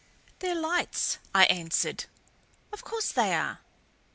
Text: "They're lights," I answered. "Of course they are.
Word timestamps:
"They're 0.39 0.55
lights," 0.55 1.19
I 1.31 1.45
answered. 1.45 2.05
"Of 2.73 2.83
course 2.83 3.11
they 3.11 3.35
are. 3.35 3.59